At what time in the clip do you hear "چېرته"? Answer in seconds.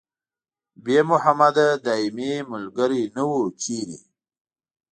3.61-3.99